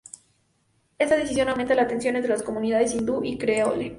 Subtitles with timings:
[0.97, 3.89] Esta decisión aumenta la tensión entre las comunidades Hindú y Creole.